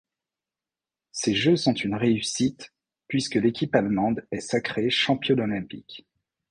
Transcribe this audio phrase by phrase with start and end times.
[1.11, 2.73] Ces Jeux sont une réussite
[3.07, 6.07] puisque l'équipe allemande est sacrée Championne olympique.